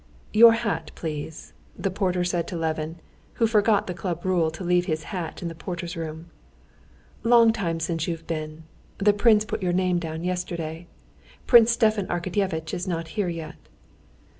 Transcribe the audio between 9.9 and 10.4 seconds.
down